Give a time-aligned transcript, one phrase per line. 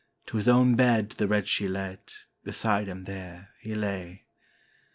[0.25, 1.99] To his own bed the wretch he led,
[2.43, 4.25] beside him there he lay.